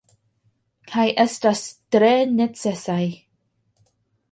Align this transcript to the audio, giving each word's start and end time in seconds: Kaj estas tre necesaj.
Kaj 0.91 1.05
estas 1.25 1.61
tre 1.97 2.11
necesaj. 2.41 3.01